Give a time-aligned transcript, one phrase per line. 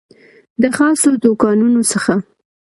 [0.61, 2.13] د خاصو دوکانونو څخه